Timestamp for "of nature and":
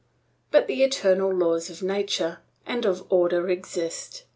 1.69-2.85